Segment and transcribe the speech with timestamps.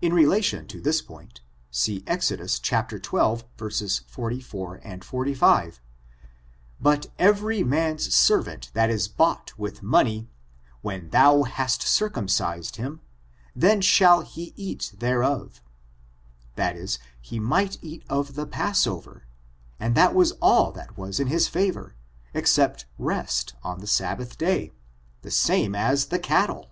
[0.00, 2.80] In relation to this point, see Exodus xii,
[4.06, 5.80] 44, 45,"
[6.80, 10.26] But every man's servant that is bought with money ^
[10.80, 13.02] when thou hast circumcised him,
[13.54, 15.60] then shall he eat thereof;"
[16.56, 19.26] that is, he might eat of the passover,
[19.78, 21.94] and that was all that was in his favor,
[22.32, 24.72] except rest on the sabbath day,
[25.20, 26.70] the same as the cattle.